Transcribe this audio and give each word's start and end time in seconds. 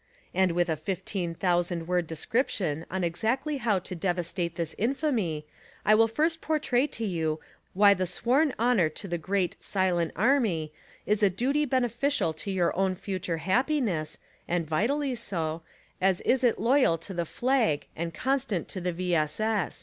and 0.33 0.53
with 0.53 0.67
a 0.67 0.75
fifteen 0.75 1.35
thousand 1.35 1.87
word 1.87 2.07
description 2.07 2.87
on 2.89 3.03
exactly 3.03 3.57
how 3.57 3.77
to 3.77 3.93
devastate 3.93 4.55
this 4.55 4.73
infamy, 4.79 5.45
I 5.85 5.93
will 5.93 6.07
first 6.07 6.41
portray 6.41 6.87
to 6.87 7.05
you 7.05 7.39
why 7.75 7.93
the 7.93 8.07
sworn 8.07 8.51
honor 8.57 8.89
to 8.89 9.07
the 9.07 9.19
great 9.19 9.57
"silent 9.59 10.11
army" 10.15 10.73
is 11.05 11.21
a 11.21 11.29
duty 11.29 11.65
beneficial 11.65 12.33
to 12.33 12.49
your 12.49 12.75
own 12.75 12.95
future 12.95 13.37
happiness, 13.37 14.17
and 14.47 14.65
vitally 14.67 15.13
so, 15.13 15.61
as 16.01 16.19
is 16.21 16.43
it 16.43 16.57
loyal 16.57 16.97
to 16.97 17.13
the 17.13 17.23
flag 17.23 17.85
and 17.95 18.11
constant 18.11 18.67
to 18.69 18.81
the 18.81 18.93
V. 18.93 19.13
S. 19.13 19.39
S. 19.39 19.79